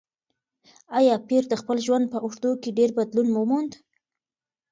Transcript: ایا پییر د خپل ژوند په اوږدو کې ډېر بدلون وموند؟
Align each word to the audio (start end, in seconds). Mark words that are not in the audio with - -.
ایا 0.97 1.15
پییر 1.27 1.43
د 1.49 1.53
خپل 1.61 1.77
ژوند 1.85 2.05
په 2.13 2.17
اوږدو 2.23 2.51
کې 2.61 2.75
ډېر 2.77 2.89
بدلون 2.97 3.27
وموند؟ 3.33 3.71